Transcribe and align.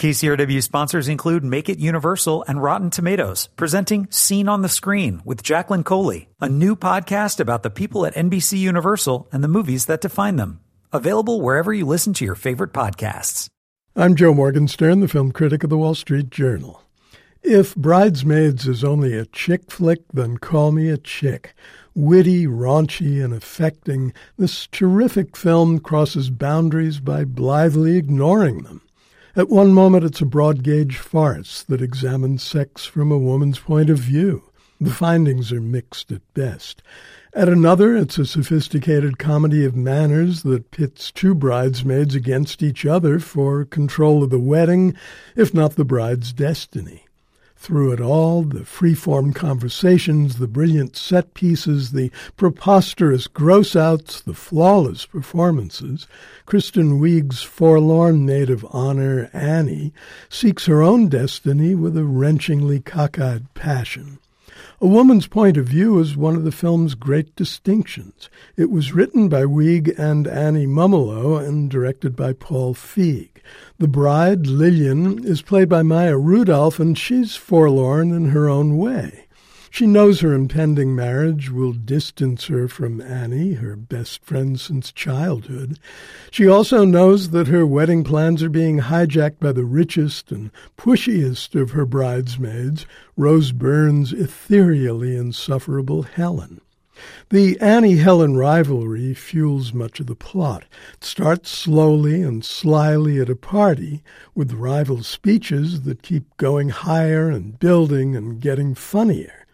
KCRW 0.00 0.62
sponsors 0.62 1.08
include 1.08 1.44
Make 1.44 1.68
It 1.68 1.78
Universal 1.78 2.42
and 2.48 2.62
Rotten 2.62 2.88
Tomatoes, 2.88 3.50
presenting 3.56 4.10
Scene 4.10 4.48
on 4.48 4.62
the 4.62 4.68
Screen 4.70 5.20
with 5.26 5.42
Jacqueline 5.42 5.84
Coley, 5.84 6.30
a 6.40 6.48
new 6.48 6.74
podcast 6.74 7.38
about 7.38 7.62
the 7.62 7.68
people 7.68 8.06
at 8.06 8.14
NBC 8.14 8.56
Universal 8.56 9.28
and 9.30 9.44
the 9.44 9.48
movies 9.48 9.84
that 9.84 10.00
define 10.00 10.36
them. 10.36 10.60
Available 10.90 11.42
wherever 11.42 11.70
you 11.70 11.84
listen 11.84 12.14
to 12.14 12.24
your 12.24 12.34
favorite 12.34 12.72
podcasts. 12.72 13.48
I'm 13.94 14.16
Joe 14.16 14.32
Morgenstern, 14.32 15.00
the 15.00 15.06
film 15.06 15.32
critic 15.32 15.64
of 15.64 15.68
the 15.68 15.76
Wall 15.76 15.94
Street 15.94 16.30
Journal. 16.30 16.82
If 17.42 17.76
Bridesmaids 17.76 18.66
is 18.66 18.82
only 18.82 19.14
a 19.14 19.26
chick 19.26 19.70
flick, 19.70 20.00
then 20.14 20.38
call 20.38 20.72
me 20.72 20.88
a 20.88 20.96
chick. 20.96 21.52
Witty, 21.94 22.46
raunchy, 22.46 23.22
and 23.22 23.34
affecting, 23.34 24.14
this 24.38 24.66
terrific 24.68 25.36
film 25.36 25.78
crosses 25.78 26.30
boundaries 26.30 27.00
by 27.00 27.26
blithely 27.26 27.98
ignoring 27.98 28.62
them. 28.62 28.80
At 29.36 29.48
one 29.48 29.72
moment, 29.72 30.04
it's 30.04 30.20
a 30.20 30.26
broad 30.26 30.64
gauge 30.64 30.96
farce 30.96 31.62
that 31.64 31.80
examines 31.80 32.42
sex 32.42 32.84
from 32.84 33.12
a 33.12 33.18
woman's 33.18 33.60
point 33.60 33.88
of 33.88 33.98
view. 33.98 34.50
The 34.80 34.90
findings 34.90 35.52
are 35.52 35.60
mixed 35.60 36.10
at 36.10 36.22
best. 36.34 36.82
At 37.32 37.48
another, 37.48 37.96
it's 37.96 38.18
a 38.18 38.26
sophisticated 38.26 39.18
comedy 39.18 39.64
of 39.64 39.76
manners 39.76 40.42
that 40.42 40.72
pits 40.72 41.12
two 41.12 41.34
bridesmaids 41.34 42.16
against 42.16 42.60
each 42.60 42.84
other 42.84 43.20
for 43.20 43.64
control 43.64 44.24
of 44.24 44.30
the 44.30 44.40
wedding, 44.40 44.96
if 45.36 45.54
not 45.54 45.76
the 45.76 45.84
bride's 45.84 46.32
destiny. 46.32 47.04
Through 47.60 47.92
it 47.92 48.00
all, 48.00 48.42
the 48.42 48.64
free-form 48.64 49.34
conversations, 49.34 50.38
the 50.38 50.48
brilliant 50.48 50.96
set 50.96 51.34
pieces, 51.34 51.92
the 51.92 52.10
preposterous 52.38 53.26
gross-outs, 53.26 54.22
the 54.22 54.32
flawless 54.32 55.04
performances, 55.04 56.06
Kristen 56.46 56.98
Wiig's 56.98 57.42
forlorn 57.42 58.24
maid 58.24 58.48
of 58.48 58.64
honor, 58.70 59.28
Annie, 59.34 59.92
seeks 60.30 60.64
her 60.64 60.80
own 60.82 61.10
destiny 61.10 61.74
with 61.74 61.98
a 61.98 62.04
wrenchingly 62.04 62.80
cockeyed 62.80 63.52
passion. 63.52 64.20
A 64.82 64.86
woman's 64.86 65.26
point 65.26 65.58
of 65.58 65.66
view 65.66 65.98
is 65.98 66.16
one 66.16 66.36
of 66.36 66.44
the 66.44 66.50
film's 66.50 66.94
great 66.94 67.36
distinctions. 67.36 68.30
It 68.56 68.70
was 68.70 68.94
written 68.94 69.28
by 69.28 69.42
Wiig 69.42 69.94
and 69.98 70.26
Annie 70.26 70.66
Mumolo 70.66 71.36
and 71.36 71.70
directed 71.70 72.16
by 72.16 72.32
Paul 72.32 72.72
Feig. 72.74 73.42
The 73.76 73.88
bride, 73.88 74.46
Lillian, 74.46 75.22
is 75.22 75.42
played 75.42 75.68
by 75.68 75.82
Maya 75.82 76.16
Rudolph, 76.16 76.80
and 76.80 76.96
she's 76.96 77.36
forlorn 77.36 78.10
in 78.10 78.30
her 78.30 78.48
own 78.48 78.78
way. 78.78 79.26
She 79.72 79.86
knows 79.86 80.20
her 80.20 80.34
impending 80.34 80.96
marriage 80.96 81.48
will 81.48 81.72
distance 81.72 82.46
her 82.46 82.66
from 82.66 83.00
Annie, 83.00 83.54
her 83.54 83.76
best 83.76 84.24
friend 84.24 84.58
since 84.58 84.90
childhood. 84.90 85.78
She 86.32 86.48
also 86.48 86.84
knows 86.84 87.30
that 87.30 87.46
her 87.46 87.64
wedding 87.64 88.02
plans 88.02 88.42
are 88.42 88.50
being 88.50 88.80
hijacked 88.80 89.38
by 89.38 89.52
the 89.52 89.64
richest 89.64 90.32
and 90.32 90.50
pushiest 90.76 91.54
of 91.54 91.70
her 91.70 91.86
bridesmaids, 91.86 92.84
Rose 93.16 93.52
Byrne's 93.52 94.12
ethereally 94.12 95.16
insufferable 95.16 96.02
Helen. 96.02 96.60
The 97.30 97.58
Annie 97.60 97.96
Helen 97.96 98.36
rivalry 98.36 99.14
fuels 99.14 99.72
much 99.72 100.00
of 100.00 100.06
the 100.06 100.16
plot. 100.16 100.64
It 100.94 101.04
starts 101.04 101.48
slowly 101.48 102.22
and 102.22 102.44
slyly 102.44 103.20
at 103.20 103.30
a 103.30 103.36
party, 103.36 104.02
with 104.34 104.52
rival 104.52 105.02
speeches 105.04 105.82
that 105.82 106.02
keep 106.02 106.36
going 106.36 106.70
higher 106.70 107.30
and 107.30 107.58
building 107.58 108.16
and 108.16 108.40
getting 108.40 108.74
funnier. 108.74 109.46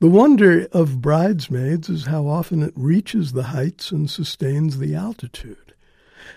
The 0.00 0.08
wonder 0.08 0.66
of 0.72 1.00
Bridesmaids 1.00 1.88
is 1.88 2.06
how 2.06 2.26
often 2.26 2.62
it 2.62 2.72
reaches 2.74 3.32
the 3.32 3.44
heights 3.44 3.92
and 3.92 4.10
sustains 4.10 4.78
the 4.78 4.94
altitude. 4.94 5.74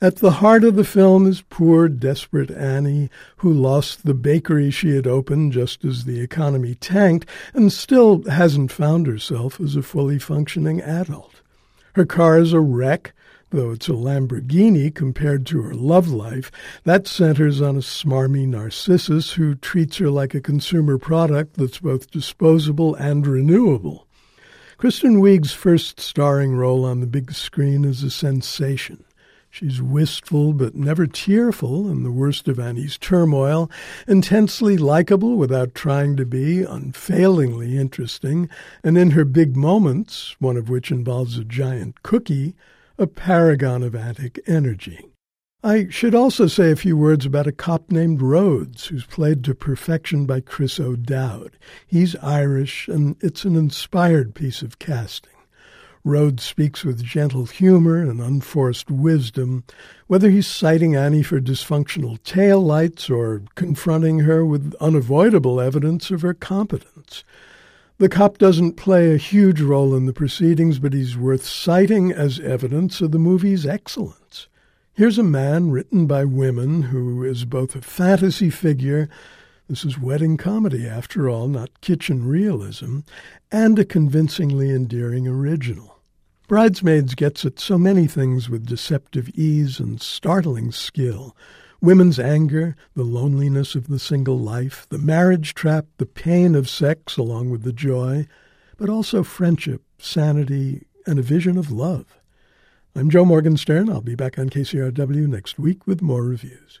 At 0.00 0.16
the 0.16 0.32
heart 0.32 0.64
of 0.64 0.76
the 0.76 0.84
film 0.84 1.26
is 1.26 1.42
poor, 1.48 1.88
desperate 1.88 2.50
Annie, 2.50 3.10
who 3.38 3.52
lost 3.52 4.04
the 4.04 4.14
bakery 4.14 4.70
she 4.70 4.94
had 4.94 5.06
opened 5.06 5.52
just 5.52 5.84
as 5.84 6.04
the 6.04 6.20
economy 6.20 6.74
tanked 6.74 7.28
and 7.54 7.72
still 7.72 8.22
hasn't 8.24 8.70
found 8.70 9.06
herself 9.06 9.60
as 9.60 9.76
a 9.76 9.82
fully 9.82 10.18
functioning 10.18 10.80
adult. 10.80 11.42
Her 11.94 12.04
car 12.04 12.38
is 12.38 12.52
a 12.52 12.60
wreck, 12.60 13.12
Though 13.50 13.70
it's 13.70 13.88
a 13.88 13.92
Lamborghini 13.92 14.94
compared 14.94 15.46
to 15.46 15.62
her 15.62 15.74
love 15.74 16.08
life, 16.08 16.50
that 16.84 17.06
centers 17.06 17.62
on 17.62 17.76
a 17.76 17.80
smarmy 17.80 18.46
narcissus 18.46 19.32
who 19.32 19.54
treats 19.54 19.96
her 19.96 20.10
like 20.10 20.34
a 20.34 20.40
consumer 20.40 20.98
product 20.98 21.54
that's 21.54 21.80
both 21.80 22.10
disposable 22.10 22.94
and 22.96 23.26
renewable. 23.26 24.06
Kristen 24.76 25.22
Wiig's 25.22 25.52
first 25.52 25.98
starring 25.98 26.56
role 26.56 26.84
on 26.84 27.00
the 27.00 27.06
big 27.06 27.32
screen 27.32 27.86
is 27.86 28.02
a 28.02 28.10
sensation. 28.10 29.02
She's 29.58 29.82
wistful 29.82 30.52
but 30.52 30.76
never 30.76 31.08
tearful 31.08 31.90
in 31.90 32.04
the 32.04 32.12
worst 32.12 32.46
of 32.46 32.60
Annie's 32.60 32.96
turmoil, 32.96 33.68
intensely 34.06 34.76
likable 34.76 35.34
without 35.34 35.74
trying 35.74 36.14
to 36.14 36.24
be, 36.24 36.62
unfailingly 36.62 37.76
interesting, 37.76 38.48
and 38.84 38.96
in 38.96 39.10
her 39.10 39.24
big 39.24 39.56
moments, 39.56 40.36
one 40.38 40.56
of 40.56 40.68
which 40.68 40.92
involves 40.92 41.36
a 41.36 41.44
giant 41.44 42.04
cookie, 42.04 42.54
a 42.98 43.08
paragon 43.08 43.82
of 43.82 43.96
antic 43.96 44.38
energy. 44.46 45.08
I 45.64 45.88
should 45.88 46.14
also 46.14 46.46
say 46.46 46.70
a 46.70 46.76
few 46.76 46.96
words 46.96 47.26
about 47.26 47.48
a 47.48 47.52
cop 47.52 47.90
named 47.90 48.22
Rhodes, 48.22 48.86
who's 48.86 49.06
played 49.06 49.42
to 49.42 49.56
perfection 49.56 50.24
by 50.24 50.38
Chris 50.38 50.78
O'Dowd. 50.78 51.58
He's 51.84 52.14
Irish, 52.22 52.86
and 52.86 53.16
it's 53.20 53.44
an 53.44 53.56
inspired 53.56 54.36
piece 54.36 54.62
of 54.62 54.78
casting. 54.78 55.32
Rhodes 56.04 56.42
speaks 56.42 56.84
with 56.84 57.02
gentle 57.02 57.46
humor 57.46 58.02
and 58.02 58.20
unforced 58.20 58.90
wisdom, 58.90 59.64
whether 60.06 60.30
he's 60.30 60.46
citing 60.46 60.94
Annie 60.94 61.22
for 61.22 61.40
dysfunctional 61.40 62.22
tail 62.22 62.60
lights 62.60 63.10
or 63.10 63.42
confronting 63.54 64.20
her 64.20 64.44
with 64.44 64.74
unavoidable 64.80 65.60
evidence 65.60 66.10
of 66.10 66.22
her 66.22 66.34
competence. 66.34 67.24
The 67.98 68.08
cop 68.08 68.38
doesn't 68.38 68.74
play 68.74 69.12
a 69.12 69.18
huge 69.18 69.60
role 69.60 69.94
in 69.94 70.06
the 70.06 70.12
proceedings, 70.12 70.78
but 70.78 70.92
he's 70.92 71.16
worth 71.16 71.44
citing 71.44 72.12
as 72.12 72.38
evidence 72.38 73.00
of 73.00 73.10
the 73.10 73.18
movie's 73.18 73.66
excellence. 73.66 74.46
Here's 74.92 75.18
a 75.18 75.24
man 75.24 75.70
written 75.70 76.06
by 76.06 76.24
women 76.24 76.82
who 76.82 77.24
is 77.24 77.44
both 77.44 77.74
a 77.74 77.80
fantasy 77.80 78.50
figure 78.50 79.08
this 79.68 79.84
is 79.84 79.98
wedding 79.98 80.36
comedy, 80.36 80.86
after 80.86 81.28
all, 81.28 81.46
not 81.46 81.80
kitchen 81.82 82.26
realism, 82.26 83.00
and 83.52 83.78
a 83.78 83.84
convincingly 83.84 84.70
endearing 84.70 85.28
original. 85.28 85.98
Bridesmaids 86.48 87.14
gets 87.14 87.44
at 87.44 87.60
so 87.60 87.76
many 87.76 88.06
things 88.06 88.48
with 88.48 88.66
deceptive 88.66 89.28
ease 89.30 89.78
and 89.78 90.00
startling 90.00 90.72
skill 90.72 91.36
women's 91.80 92.18
anger, 92.18 92.74
the 92.94 93.04
loneliness 93.04 93.74
of 93.74 93.86
the 93.88 93.98
single 93.98 94.38
life, 94.38 94.86
the 94.88 94.98
marriage 94.98 95.54
trap, 95.54 95.86
the 95.98 96.06
pain 96.06 96.54
of 96.54 96.68
sex 96.68 97.16
along 97.16 97.50
with 97.50 97.62
the 97.62 97.72
joy, 97.72 98.26
but 98.76 98.88
also 98.88 99.22
friendship, 99.22 99.82
sanity, 99.98 100.86
and 101.06 101.18
a 101.18 101.22
vision 101.22 101.56
of 101.56 101.70
love. 101.70 102.18
I'm 102.96 103.10
Joe 103.10 103.24
Morgenstern. 103.24 103.88
I'll 103.88 104.00
be 104.00 104.16
back 104.16 104.38
on 104.38 104.50
KCRW 104.50 105.28
next 105.28 105.58
week 105.58 105.86
with 105.86 106.02
more 106.02 106.24
reviews. 106.24 106.80